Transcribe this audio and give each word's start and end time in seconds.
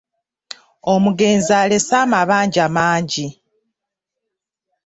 Omugenzi 0.93 1.51
alese 1.61 1.95
amabanja 2.03 2.65
mangi. 2.75 3.27